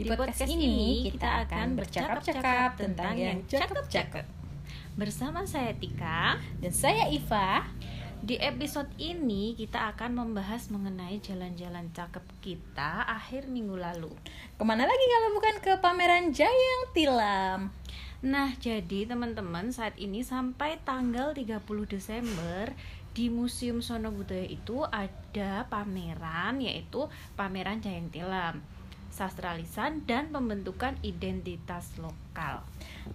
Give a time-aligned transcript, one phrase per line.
[0.00, 4.24] Di podcast ini kita akan bercakap-cakap tentang yang cakep-cakep.
[4.96, 6.40] Bersama saya Tika.
[6.56, 7.68] Dan saya Iva.
[8.24, 14.08] Di episode ini kita akan membahas mengenai jalan-jalan cakep kita akhir minggu lalu.
[14.56, 17.68] Ke mana lagi kalau bukan ke pameran Jayang Tilam?
[18.24, 22.72] Nah, jadi teman-teman saat ini sampai tanggal 30 Desember
[23.12, 27.04] di Museum Sono Budaya itu ada pameran yaitu
[27.36, 28.64] pameran Jayang Tilam,
[29.20, 32.64] sastra lisan dan pembentukan identitas lokal.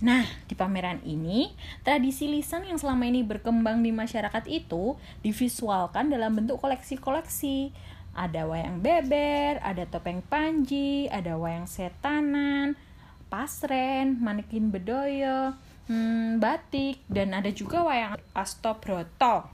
[0.06, 1.50] Nah, di pameran ini,
[1.82, 4.94] tradisi lisan yang selama ini berkembang di masyarakat itu
[5.26, 7.74] divisualkan dalam bentuk koleksi-koleksi.
[8.14, 12.78] Ada wayang beber, ada topeng panji, ada wayang setanan,
[13.26, 15.58] pasren, manekin bedoyo,
[15.90, 19.50] hmm, batik, dan ada juga wayang astobroto.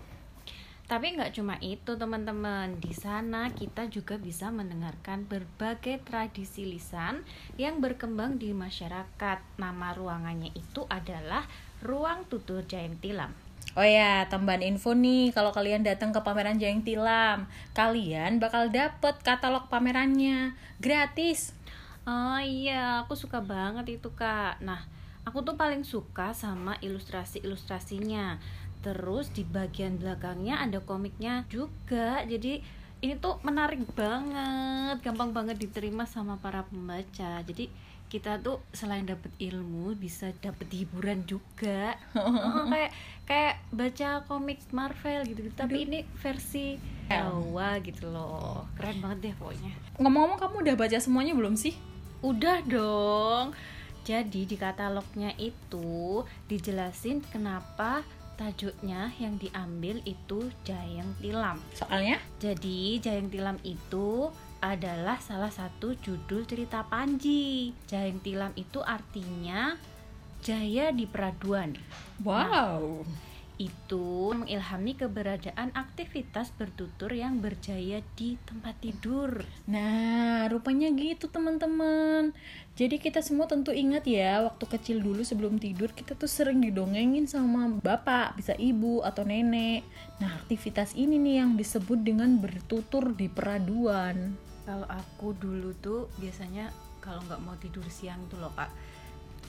[0.92, 7.23] Tapi nggak cuma itu teman-teman, di sana kita juga bisa mendengarkan berbagai tradisi lisan
[7.56, 9.39] yang berkembang di masyarakat.
[9.56, 11.47] Nama ruangannya itu adalah
[11.80, 13.31] Ruang Tutur Jayang Tilam.
[13.80, 19.16] Oh ya, tambahan info nih, kalau kalian datang ke pameran Jayang Tilam, kalian bakal dapet
[19.23, 21.56] katalog pamerannya gratis.
[22.03, 24.59] Oh iya, aku suka banget itu kak.
[24.59, 24.84] Nah,
[25.23, 28.42] aku tuh paling suka sama ilustrasi-ilustrasinya
[28.81, 32.25] terus di bagian belakangnya ada komiknya juga.
[32.25, 32.61] Jadi
[33.01, 35.01] ini tuh menarik banget.
[35.01, 37.41] Gampang banget diterima sama para pembaca.
[37.41, 37.69] Jadi
[38.11, 41.95] kita tuh selain dapat ilmu bisa dapat hiburan juga.
[42.21, 42.91] Oh, kayak
[43.25, 45.55] kayak baca komik Marvel gitu, -gitu.
[45.55, 46.75] tapi ini versi
[47.07, 48.67] Jawa gitu loh.
[48.75, 49.72] Keren banget deh pokoknya.
[50.00, 51.75] Ngomong-ngomong kamu udah baca semuanya belum sih?
[52.23, 53.56] Udah dong.
[54.07, 58.01] Jadi di katalognya itu dijelasin kenapa
[58.41, 61.62] tajuknya yang diambil itu Jayang Tilam.
[61.78, 62.18] Soalnya?
[62.41, 64.34] Jadi Jayang Tilam itu
[64.66, 67.78] adalah salah satu judul cerita Panji.
[67.85, 69.78] Jayang Tilam itu artinya
[70.41, 71.78] jaya di peraduan.
[72.25, 73.06] Wow.
[73.06, 73.31] Nah,
[73.61, 79.45] itu mengilhami keberadaan aktivitas bertutur yang berjaya di tempat tidur.
[79.69, 82.33] Nah, rupanya gitu teman-teman.
[82.73, 87.29] Jadi kita semua tentu ingat ya, waktu kecil dulu sebelum tidur kita tuh sering didongengin
[87.29, 89.85] sama bapak, bisa ibu atau nenek.
[90.17, 94.33] Nah, aktivitas ini nih yang disebut dengan bertutur di peraduan.
[94.66, 98.69] Kalau aku dulu tuh biasanya kalau nggak mau tidur siang tuh loh kak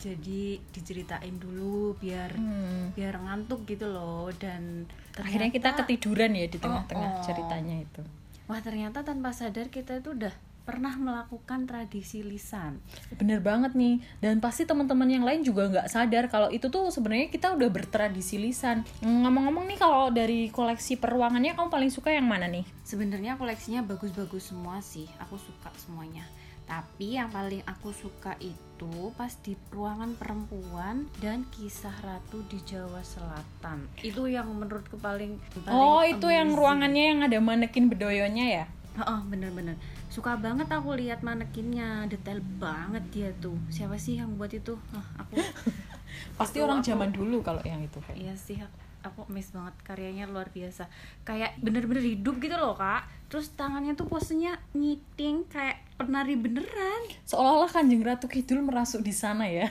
[0.00, 2.96] jadi diceritain dulu biar hmm.
[2.96, 7.24] biar ngantuk gitu loh dan ternyata, akhirnya kita ketiduran ya di tengah-tengah oh, oh.
[7.24, 8.02] ceritanya itu
[8.48, 12.78] wah ternyata tanpa sadar kita itu udah pernah melakukan tradisi lisan.
[13.18, 17.34] Bener banget nih, dan pasti teman-teman yang lain juga nggak sadar kalau itu tuh sebenarnya
[17.34, 18.86] kita udah bertradisi lisan.
[19.02, 22.62] Ngomong-ngomong nih, kalau dari koleksi peruangannya kamu paling suka yang mana nih?
[22.86, 26.22] Sebenarnya koleksinya bagus-bagus semua sih, aku suka semuanya
[26.66, 33.02] tapi yang paling aku suka itu pas di ruangan perempuan dan kisah ratu di Jawa
[33.06, 33.86] Selatan.
[34.02, 38.66] Itu yang menurutku paling, paling oh itu yang ruangannya yang ada manekin bedoyonya ya?
[39.02, 39.80] Oh, bener-bener
[40.12, 43.56] suka banget aku lihat manekinnya detail banget dia tuh.
[43.72, 44.76] Siapa sih yang buat itu?
[44.76, 45.40] Oh, aku
[46.38, 48.60] pasti orang aku, zaman dulu kalau yang itu kayak iya sih
[49.02, 50.86] aku miss banget karyanya luar biasa.
[51.26, 53.06] Kayak bener-bener hidup gitu loh kak.
[53.28, 57.02] Terus tangannya tuh posenya ngiting kayak penari beneran.
[57.26, 59.68] Seolah-olah kanjeng ratu kidul merasuk di sana ya.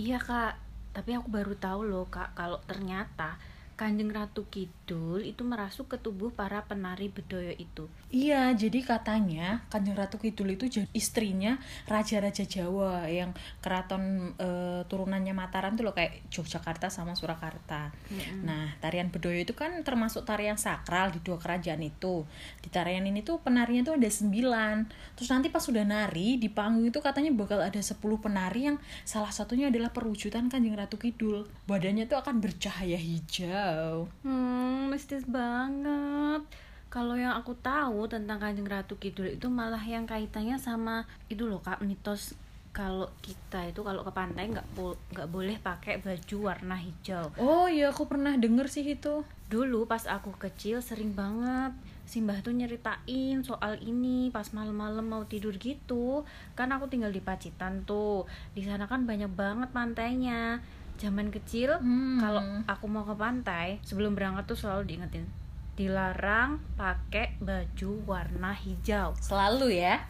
[0.00, 0.58] Iya kak.
[0.92, 3.36] Tapi aku baru tahu loh kak kalau ternyata
[3.72, 7.88] Kanjeng Ratu Kidul itu merasuk ke tubuh para penari bedoyo itu.
[8.12, 11.56] Iya, jadi katanya Kanjeng Ratu Kidul itu istrinya
[11.88, 13.32] raja-raja Jawa yang
[13.64, 14.48] keraton e,
[14.86, 17.88] turunannya Mataram tuh loh kayak Yogyakarta sama Surakarta.
[18.12, 18.44] Mm-hmm.
[18.44, 22.28] Nah, tarian bedoyo itu kan termasuk tarian sakral di dua kerajaan itu.
[22.60, 24.76] Di tarian ini tuh penarinya tuh ada sembilan.
[25.16, 28.76] Terus nanti pas sudah nari di panggung itu katanya bakal ada sepuluh penari yang
[29.08, 31.48] salah satunya adalah perwujudan Kanjeng Ratu Kidul.
[31.64, 34.10] Badannya tuh akan bercahaya hijau Wow.
[34.26, 36.42] Hmm, mistis banget.
[36.90, 41.62] Kalau yang aku tahu tentang Kanjeng Ratu Kidul itu malah yang kaitannya sama itu loh
[41.62, 42.34] kak mitos
[42.74, 44.66] kalau kita itu kalau ke pantai nggak
[45.14, 47.30] nggak boleh pakai baju warna hijau.
[47.38, 49.22] Oh iya aku pernah denger sih itu.
[49.46, 51.70] Dulu pas aku kecil sering banget
[52.02, 56.26] Simbah tuh nyeritain soal ini pas malam-malam mau tidur gitu.
[56.58, 58.26] Kan aku tinggal di Pacitan tuh.
[58.52, 60.58] Di sana kan banyak banget pantainya
[61.02, 62.22] zaman kecil hmm.
[62.22, 65.26] kalau aku mau ke pantai sebelum berangkat tuh selalu diingetin
[65.72, 69.16] dilarang pakai baju warna hijau.
[69.16, 70.04] Selalu ya?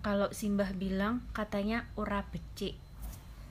[0.00, 2.74] Kalau simbah bilang katanya ora becik.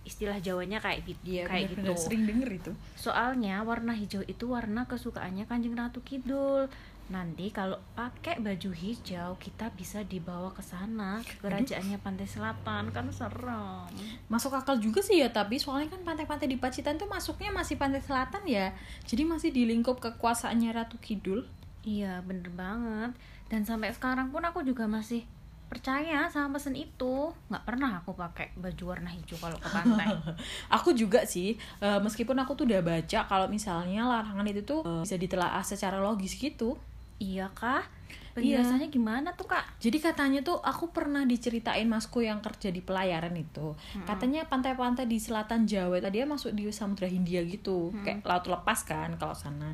[0.07, 2.00] Istilah Jawanya kayak gitu ya, kayak bener, gitu.
[2.00, 2.71] sering denger itu.
[2.95, 6.71] Soalnya warna hijau itu warna kesukaannya kanjeng ratu kidul
[7.07, 12.92] nanti kalau pakai baju hijau kita bisa dibawa ke sana ke kerajaannya pantai selatan.
[12.92, 13.88] Kan serem.
[14.27, 18.04] Masuk akal juga sih ya tapi soalnya kan pantai-pantai di Pacitan tuh masuknya masih pantai
[18.04, 18.75] selatan ya.
[19.07, 21.48] Jadi masih di lingkup kekuasaannya Ratu Kidul.
[21.88, 23.15] Iya bener banget.
[23.48, 25.24] Dan sampai sekarang pun aku juga masih
[25.71, 27.31] percaya sama pesen itu.
[27.48, 30.12] Nggak pernah aku pakai baju warna hijau kalau ke pantai.
[30.80, 35.03] Aku juga sih uh, meskipun aku tuh udah baca kalau misalnya larangan itu tuh uh,
[35.03, 36.80] bisa ditelaah secara logis gitu
[37.18, 37.86] iya kah
[38.38, 38.94] penjelasannya iya.
[38.94, 43.74] gimana tuh kak jadi katanya tuh aku pernah diceritain masku yang kerja di pelayaran itu
[43.74, 44.06] hmm.
[44.06, 48.06] katanya pantai-pantai di selatan Jawa tadi dia masuk di Samudra Hindia gitu hmm.
[48.06, 49.74] kayak laut lepas kan kalau sana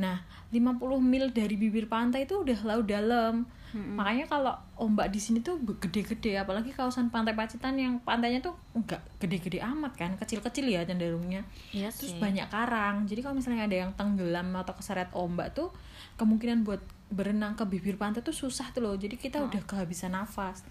[0.00, 3.46] nah 50 mil dari bibir pantai itu udah laut dalam.
[3.70, 3.94] Hmm.
[3.94, 4.50] makanya kalau
[4.82, 9.94] ombak di sini tuh gede-gede apalagi kawasan pantai Pacitan yang pantainya tuh enggak gede-gede amat
[9.94, 11.46] kan kecil-kecil ya cenderungnya.
[11.70, 13.06] Iya terus banyak karang.
[13.06, 15.70] Jadi kalau misalnya ada yang tenggelam atau keseret ombak tuh
[16.18, 16.82] kemungkinan buat
[17.14, 18.98] berenang ke bibir pantai tuh susah tuh loh.
[18.98, 19.46] Jadi kita oh.
[19.46, 20.66] udah kehabisan nafas.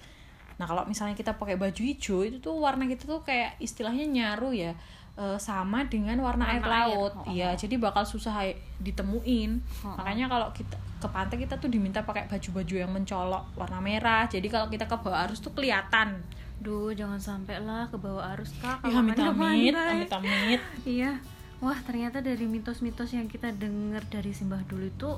[0.59, 4.51] Nah kalau misalnya kita pakai baju hijau itu tuh warna kita tuh kayak istilahnya nyaru
[4.51, 4.75] ya
[5.19, 7.13] uh, sama dengan warna, warna air laut.
[7.27, 7.59] Iya, oh.
[7.59, 8.47] jadi bakal susah
[8.79, 9.59] ditemuin.
[9.83, 9.99] Oh.
[9.99, 14.23] Makanya kalau kita ke pantai kita tuh diminta pakai baju-baju yang mencolok warna merah.
[14.31, 16.23] Jadi kalau kita ke bawah arus tuh kelihatan.
[16.59, 18.83] Duh, jangan sampai lah ke bawah arus kak.
[18.87, 20.61] Ya, amit amit, amit amit.
[20.87, 21.19] iya.
[21.59, 25.11] Wah, ternyata dari mitos-mitos yang kita dengar dari Simbah dulu itu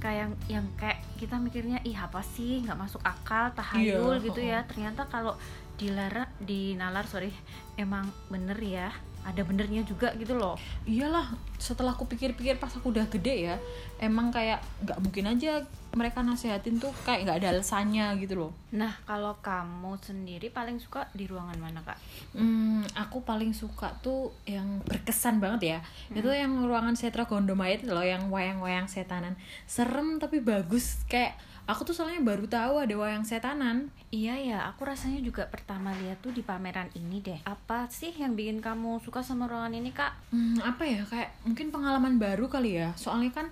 [0.00, 4.40] kayak yang, yang kayak kita mikirnya ih apa sih nggak masuk akal tahayul iya, gitu
[4.40, 4.48] oh.
[4.48, 5.36] ya ternyata kalau
[5.76, 7.28] dilarang di nalar sorry
[7.76, 8.88] emang bener ya
[9.24, 10.56] ada benernya juga gitu loh.
[10.88, 13.56] Iyalah setelah aku pikir-pikir pas aku udah gede ya
[14.00, 18.52] emang kayak nggak mungkin aja mereka nasehatin tuh kayak nggak ada alasannya gitu loh.
[18.70, 21.98] Nah kalau kamu sendiri paling suka di ruangan mana kak?
[22.34, 25.78] Hmm, aku paling suka tuh yang berkesan banget ya.
[25.80, 26.18] Hmm.
[26.22, 29.34] itu yang ruangan setra gondomayat loh yang wayang-wayang setanan.
[29.66, 31.02] Serem tapi bagus.
[31.10, 31.34] Kayak
[31.66, 33.90] aku tuh soalnya baru tahu ada wayang setanan.
[34.10, 37.40] Iya ya aku rasanya juga pertama lihat tuh di pameran ini deh.
[37.46, 40.14] Apa sih yang bikin kamu suka sama ruangan ini kak?
[40.30, 41.02] Hmm, apa ya?
[41.06, 42.94] Kayak mungkin pengalaman baru kali ya.
[42.94, 43.46] Soalnya kan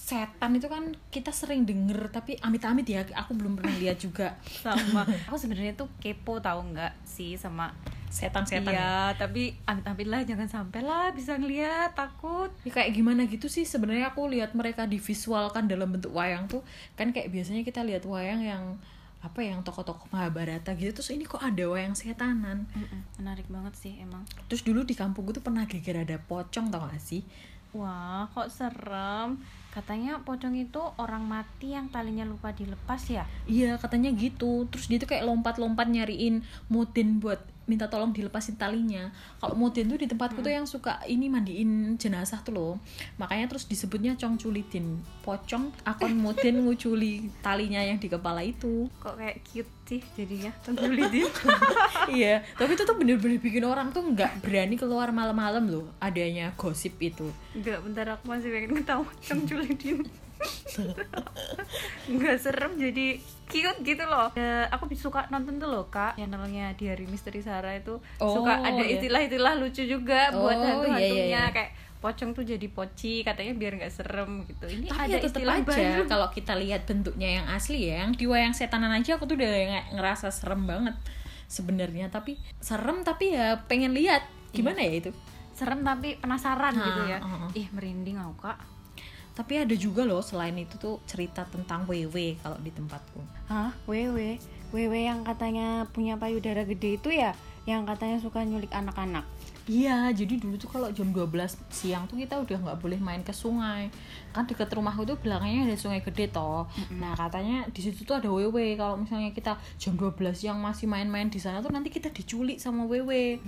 [0.00, 4.32] setan itu kan kita sering denger tapi amit-amit ya aku belum pernah lihat juga.
[4.40, 5.04] Sama.
[5.28, 7.68] Aku sebenarnya tuh kepo tahu nggak sih sama
[8.10, 9.14] setan-setan iya ya?
[9.14, 12.50] tapi amit-amit lah jangan sampai lah bisa ngeliat takut.
[12.66, 16.64] Ya, kayak gimana gitu sih sebenarnya aku lihat mereka divisualkan dalam bentuk wayang tuh
[16.98, 18.80] kan kayak biasanya kita lihat wayang yang
[19.20, 22.64] apa yang tokoh-tokoh Mahabharata gitu terus ini kok ada wayang setanan?
[22.72, 24.24] Mm-mm, menarik banget sih emang.
[24.48, 27.22] Terus dulu di kampung gue tuh pernah geger ada pocong tau gak sih?
[27.76, 29.38] Wah kok serem
[29.70, 33.24] katanya pocong itu orang mati yang talinya lupa dilepas ya?
[33.46, 34.66] Iya katanya gitu.
[34.70, 39.10] Terus dia tuh kayak lompat-lompat nyariin mutin buat minta tolong dilepasin talinya.
[39.38, 40.46] Kalau Modin tuh di tempatku hmm.
[40.46, 42.74] tuh yang suka ini mandiin jenazah tuh loh.
[43.20, 48.88] Makanya terus disebutnya cong culitin pocong akon Modin nguculi talinya yang di kepala itu.
[49.00, 51.26] Kok kayak cute sih jadinya cong culitin
[52.14, 56.94] iya tapi itu tuh bener-bener bikin orang tuh nggak berani keluar malam-malam loh adanya gosip
[57.02, 57.26] itu.
[57.58, 60.06] Enggak bentar aku masih pengen ketawa cong culitin
[62.10, 63.20] nggak serem jadi
[63.50, 64.30] cute gitu loh.
[64.38, 67.98] Uh, aku suka nonton tuh loh kak channelnya di hari misteri Sarah itu.
[68.22, 68.98] Oh, suka ada iya.
[68.98, 71.52] istilah-istilah lucu juga oh, buat hantu-hantunya iya, iya.
[71.52, 71.70] kayak
[72.00, 74.66] pocong tuh jadi poci katanya biar nggak serem gitu.
[74.70, 78.24] Ini tapi ada ya istilah aja kalau kita lihat bentuknya yang asli ya yang di
[78.24, 79.50] wayang setanan aja aku tuh udah
[79.92, 80.96] ngerasa serem banget
[81.50, 82.08] sebenarnya.
[82.08, 84.24] Tapi serem tapi ya pengen lihat.
[84.50, 84.98] Gimana iya.
[84.98, 85.10] ya itu?
[85.52, 87.18] Serem tapi penasaran ha, gitu ya.
[87.20, 87.50] uh, uh.
[87.52, 88.79] ih merinding aku kak
[89.40, 94.36] tapi ada juga loh selain itu tuh cerita tentang WW kalau di tempatku hah WW
[94.68, 97.32] WW yang katanya punya payudara gede itu ya
[97.64, 99.24] yang katanya suka nyulik anak-anak
[99.70, 101.30] Iya, jadi dulu tuh kalau jam 12
[101.70, 103.86] siang tuh kita udah nggak boleh main ke sungai.
[104.34, 106.66] Kan deket rumahku tuh belakangnya ada sungai gede toh.
[106.98, 108.74] Nah, katanya di situ tuh ada wewe.
[108.74, 112.82] Kalau misalnya kita jam 12 siang masih main-main di sana tuh nanti kita diculik sama
[112.82, 113.38] wewe.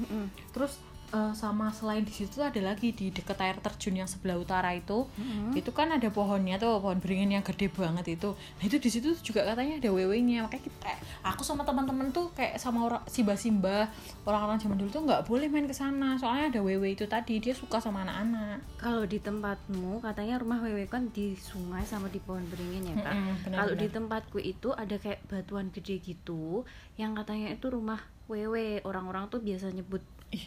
[0.54, 0.78] Terus
[1.12, 5.04] uh, sama selain di situ ada lagi di dekat air terjun yang sebelah utara itu.
[5.12, 5.54] Mm-hmm.
[5.54, 8.32] itu kan ada pohonnya tuh pohon beringin yang gede banget itu.
[8.34, 10.90] Nah itu di situ juga katanya ada wewengnya makanya kita
[11.22, 13.92] aku sama teman-teman tuh kayak sama orang simba simba
[14.24, 16.16] orang-orang zaman dulu tuh nggak boleh main ke sana.
[16.16, 18.64] Soalnya ada wewe itu tadi dia suka sama anak-anak.
[18.80, 23.54] Kalau di tempatmu katanya rumah wewe kan di sungai sama di pohon beringin ya mm-hmm,
[23.54, 26.64] kalau di tempatku itu ada kayak batuan gede gitu
[26.96, 28.80] yang katanya itu rumah wewe.
[28.82, 30.00] Orang-orang tuh biasa nyebut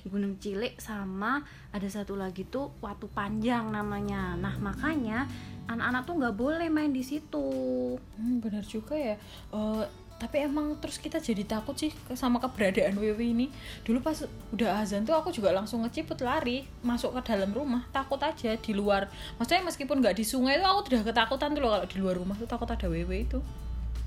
[0.10, 4.34] Gunung Cilik sama ada satu lagi tuh Watu Panjang namanya.
[4.34, 5.30] Nah makanya
[5.66, 7.48] anak-anak tuh nggak boleh main di situ.
[8.18, 9.16] Hmm, benar juga ya.
[9.54, 13.52] Uh, tapi emang terus kita jadi takut sih sama keberadaan WW ini
[13.84, 14.16] dulu pas
[14.56, 18.72] udah azan tuh aku juga langsung ngeciput lari masuk ke dalam rumah takut aja di
[18.72, 22.16] luar maksudnya meskipun nggak di sungai itu aku udah ketakutan tuh loh kalau di luar
[22.16, 23.44] rumah tuh takut ada WW itu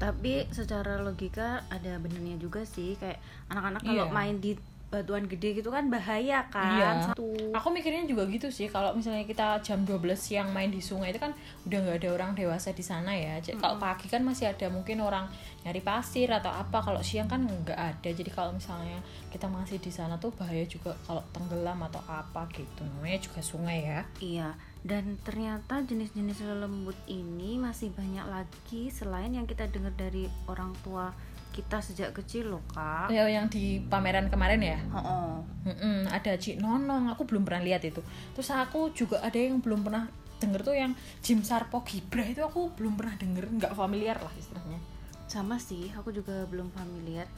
[0.01, 3.21] tapi secara logika ada benernya juga sih kayak
[3.53, 4.15] anak-anak kalau Iya.
[4.15, 4.57] main di
[4.89, 6.89] batuan gede gitu kan bahaya kan Iya.
[7.13, 11.13] satu Aku mikirnya juga gitu sih kalau misalnya kita jam 12 siang main di sungai
[11.13, 11.37] itu kan
[11.69, 13.37] udah nggak ada orang dewasa di sana ya.
[13.41, 15.29] Jadi kalau pagi kan masih ada mungkin orang
[15.65, 16.81] nyari pasir atau apa.
[16.81, 18.09] Kalau siang kan nggak ada.
[18.09, 22.85] Jadi kalau misalnya kita masih di sana tuh bahaya juga kalau tenggelam atau apa gitu.
[22.85, 24.01] Namanya juga sungai ya.
[24.21, 24.49] Iya,
[24.87, 31.11] dan ternyata jenis-jenis lelembut ini masih banyak lagi selain yang kita dengar dari orang tua
[31.51, 33.11] kita sejak kecil loh kak.
[33.11, 34.79] Ya yang di pameran kemarin ya.
[34.91, 37.99] Oh, Mm-mm, ada Cik Nonong, aku belum pernah lihat itu.
[38.33, 40.07] Terus aku juga ada yang belum pernah
[40.39, 44.79] denger tuh yang Jim Sarpo Gibra itu aku belum pernah denger, nggak familiar lah istilahnya.
[45.27, 47.29] sama sih, aku juga belum familiar.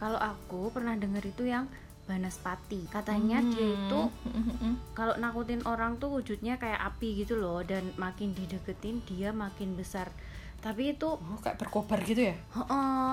[0.00, 1.68] Kalau aku pernah dengar itu yang
[2.04, 2.84] Banaspati.
[2.88, 4.00] Katanya dia itu
[4.92, 10.12] kalau nakutin orang tuh wujudnya kayak api gitu loh dan makin dideketin dia makin besar.
[10.60, 12.36] Tapi itu Oh, kayak berkobar gitu ya?
[12.52, 13.12] Heeh.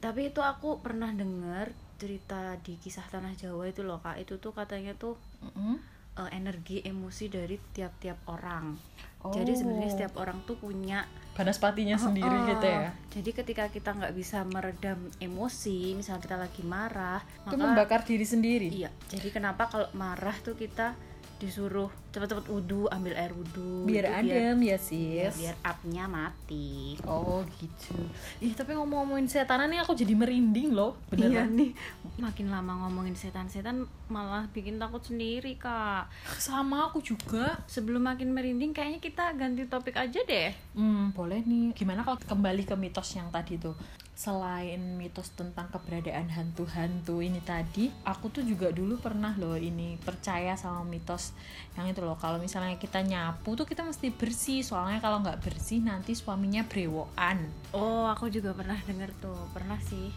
[0.00, 1.68] Tapi itu aku pernah dengar
[2.00, 4.16] cerita di kisah tanah Jawa itu loh kak.
[4.16, 5.76] Itu tuh katanya tuh Mm-mm.
[6.16, 8.74] eh, energi emosi dari tiap-tiap orang.
[9.20, 9.36] Oh.
[9.36, 11.04] Jadi sebenarnya setiap orang tuh punya
[11.36, 12.48] Banaspatinya sendiri Heeh.
[12.52, 12.90] gitu ya.
[13.16, 18.24] Jadi ketika kita nggak bisa meredam emosi, misalnya kita lagi marah, Itu maka membakar diri
[18.24, 18.68] sendiri.
[18.68, 18.88] iya.
[19.08, 20.92] Jadi kenapa kalau marah tuh kita
[21.40, 23.86] disuruh cepet-cepet wudhu, ambil air wudhu.
[23.86, 25.34] Biar itu adem ya, biar, sis.
[25.38, 26.98] biar up-nya mati.
[27.06, 27.94] Oh, gitu.
[28.42, 30.98] Ih, tapi ngomong-ngomongin setanan nih aku jadi merinding loh.
[31.14, 31.54] Iya Beneran.
[31.54, 31.70] nih,
[32.18, 36.10] makin lama ngomongin setan-setan malah bikin takut sendiri kak.
[36.36, 37.62] Sama aku juga.
[37.70, 40.50] Sebelum makin merinding, kayaknya kita ganti topik aja deh.
[40.74, 41.70] Hmm, boleh nih.
[41.78, 43.78] Gimana kalau kembali ke mitos yang tadi tuh?
[44.20, 50.52] Selain mitos tentang keberadaan hantu-hantu ini tadi, aku tuh juga dulu pernah loh ini percaya
[50.60, 51.32] sama mitos
[51.72, 52.16] yang itu loh.
[52.16, 54.60] Kalau misalnya kita nyapu tuh kita mesti bersih.
[54.60, 57.38] Soalnya kalau nggak bersih nanti suaminya brewokan.
[57.70, 60.10] Oh, aku juga pernah denger tuh, pernah sih.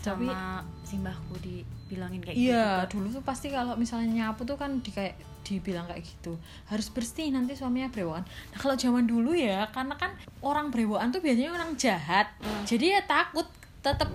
[0.00, 3.02] Tapi- Sama simbahku dibilangin kayak Iya, gitu.
[3.02, 6.34] dulu tuh pasti kalau misalnya nyapu tuh kan di kayak dibilang kayak gitu
[6.66, 8.22] harus bersih nanti suaminya brewokan.
[8.26, 12.30] Nah kalau zaman dulu ya karena kan orang brewokan tuh biasanya orang jahat,
[12.66, 13.46] jadi ya takut
[13.78, 14.10] tetap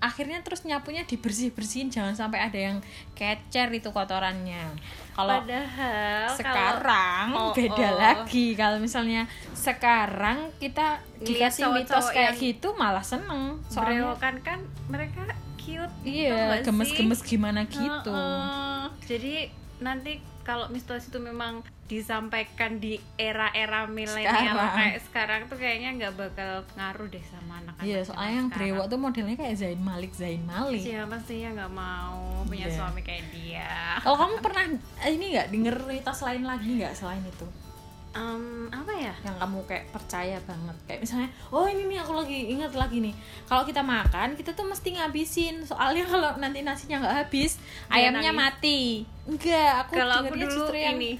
[0.00, 2.78] akhirnya terus nyapunya dibersih bersihin jangan sampai ada yang
[3.14, 4.74] kecer itu kotorannya.
[5.10, 7.92] Kalau Padahal sekarang Oh, beda oh.
[7.98, 15.28] lagi kalau misalnya sekarang kita dikasih mitos kayak gitu malah seneng soalnya berewokan kan mereka
[15.60, 15.92] cute.
[15.92, 18.82] tau iya gemes-gemes gimana gitu Heeh.
[19.04, 19.34] Jadi
[19.80, 26.62] nanti kalau mitos itu memang disampaikan di era-era milenial kayak sekarang tuh kayaknya nggak bakal
[26.72, 27.82] ngaruh deh sama anak-anak.
[27.82, 30.78] Iya, zaman soalnya yang brewok tuh modelnya kayak Zain Malik, Zain Malik.
[30.78, 32.76] Siapa sih yang nggak mau punya Iya.
[32.78, 33.98] suami kayak dia?
[33.98, 34.64] Kalau kamu pernah
[35.02, 37.46] eh, ini nggak denger mitos lain lagi nggak selain itu?
[38.10, 39.14] Em, apa ya?
[39.22, 40.76] Yang kamu kayak percaya banget.
[40.84, 43.14] Kayak misalnya, oh ini nih aku lagi ingat lagi nih.
[43.46, 45.62] Kalau kita makan, kita tuh mesti ngabisin.
[45.62, 48.42] Soalnya kalau nanti nasinya nggak habis, Dia ayamnya nangis.
[48.42, 48.80] mati.
[49.26, 51.10] Enggak, aku Kalau aku dulu ini.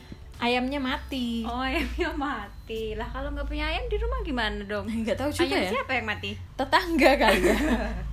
[0.41, 1.45] Ayamnya mati.
[1.45, 4.89] Oh ayamnya mati lah kalau nggak punya ayam di rumah gimana dong?
[4.89, 5.71] Nggak tahu juga ayam ya.
[5.77, 6.31] siapa yang mati?
[6.57, 7.59] Tetangga kali ya.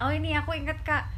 [0.00, 1.12] Oh ini aku inget kak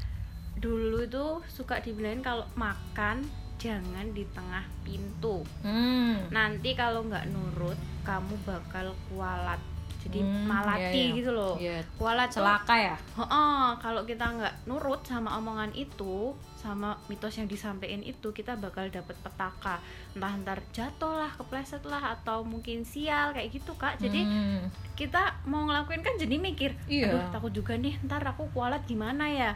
[0.58, 3.22] dulu tuh suka dibilangin kalau makan
[3.62, 5.46] jangan di tengah pintu.
[5.62, 6.34] hmm.
[6.34, 9.62] Nanti kalau nggak nurut kamu bakal kualat.
[10.02, 11.16] Jadi Hmm, malati iya, iya.
[11.16, 11.54] gitu loh.
[11.54, 12.94] Iya, Kualat tuh celaka ya.
[13.14, 18.86] Heeh, kalau kita nggak nurut sama omongan itu, sama mitos yang disampaikan itu, kita bakal
[18.88, 19.78] dapet petaka.
[20.12, 23.96] Entah ntar jatuh lah, kepleset lah, atau mungkin sial kayak gitu kak.
[23.96, 24.66] Jadi Hmm.
[24.92, 27.06] kita mau ngelakuin kan jadi mikir, Iya.
[27.08, 29.54] aduh takut juga nih, ntar aku kualat gimana ya?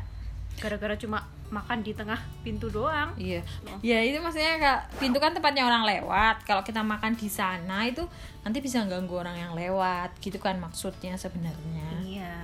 [0.57, 3.15] Gara-gara cuma makan di tengah pintu doang.
[3.19, 3.43] Iya.
[3.67, 3.79] Oh.
[3.81, 6.43] Ya itu maksudnya kak pintu kan tempatnya orang lewat.
[6.45, 8.05] Kalau kita makan di sana itu
[8.43, 10.17] nanti bisa ganggu orang yang lewat.
[10.19, 11.87] Gitu kan maksudnya sebenarnya.
[12.03, 12.37] Iya,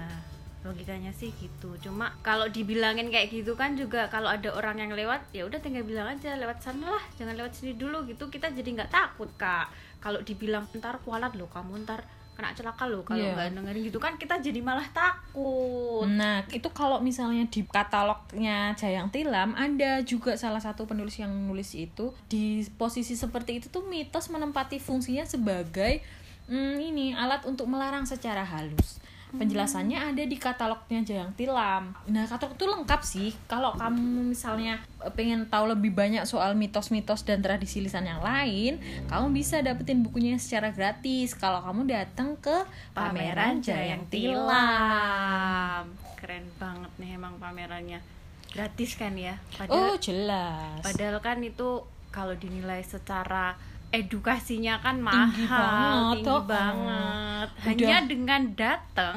[0.62, 1.74] logikanya sih gitu.
[1.82, 5.82] Cuma kalau dibilangin kayak gitu kan juga kalau ada orang yang lewat, ya udah tinggal
[5.82, 8.30] bilang aja lewat sana lah, jangan lewat sini dulu gitu.
[8.30, 9.70] Kita jadi nggak takut kak.
[10.02, 12.02] Kalau dibilang ntar kualat loh, kamu ntar
[12.42, 13.38] kena celaka loh kalau Iya.
[13.38, 16.10] nggak dengerin gitu kan kita jadi malah takut.
[16.10, 21.70] Nah, itu kalau misalnya di katalognya Jayang Tilam ada juga salah satu penulis yang nulis
[21.78, 26.02] itu di posisi seperti itu tuh mitos menempati fungsinya sebagai
[26.50, 28.98] mm, ini alat untuk melarang secara halus.
[29.32, 31.96] Penjelasannya ada di katalognya Jayang Tilam.
[32.12, 33.30] Nah, katalog itu lengkap sih.
[33.48, 38.76] Kalau kamu misalnya eh, pengen tahu lebih banyak soal mitos-mitos dan tradisi lisan yang lain,
[39.08, 45.88] kamu bisa dapetin bukunya secara gratis kalau kamu datang ke pameran Jayang Tilam.
[46.20, 48.04] Keren banget nih emang pamerannya.
[48.52, 49.40] Gratis kan ya?
[49.72, 50.84] Oh, jelas.
[50.84, 51.80] Padahal kan itu
[52.12, 53.56] kalau dinilai secara
[53.92, 56.42] edukasinya kan Tinggi mahal, banget, tinggi oh.
[56.48, 57.48] banget.
[57.52, 57.66] Udah.
[57.68, 59.16] Hanya dengan datang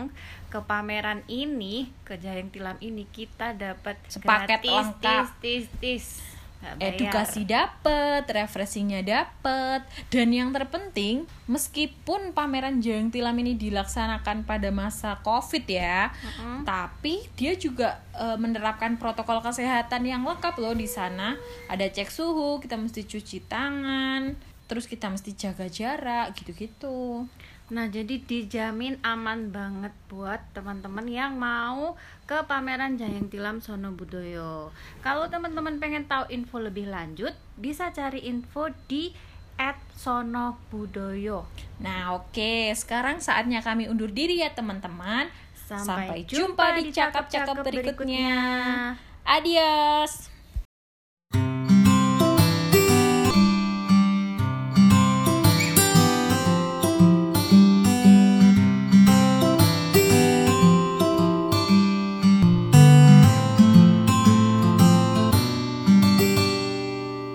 [0.51, 5.25] ke pameran ini, ke Jayang Tilam ini kita dapat Sepaket gratis, lengkap.
[5.25, 6.07] tis, tis, tis.
[6.81, 15.21] Edukasi dapet, refreshingnya dapet, dan yang terpenting meskipun pameran Jayang Tilam ini dilaksanakan pada masa
[15.21, 16.65] COVID ya, Mm-mm.
[16.65, 21.37] tapi dia juga e, menerapkan protokol kesehatan yang lengkap loh di sana.
[21.69, 24.33] Ada cek suhu, kita mesti cuci tangan,
[24.65, 27.29] terus kita mesti jaga jarak gitu-gitu.
[27.65, 31.97] Nah, jadi dijamin aman banget buat teman-teman yang mau
[32.29, 34.69] ke pameran Jayang Tilam Sono Budoyo.
[35.01, 39.09] Kalau teman-teman pengen tahu info lebih lanjut, bisa cari info di
[39.97, 41.47] @sonobudoyo.
[41.81, 45.25] Nah, oke, sekarang saatnya kami undur diri ya teman-teman.
[45.65, 48.37] Sampai, Sampai jumpa di cakap-cakap berikutnya.
[49.25, 50.34] Adios.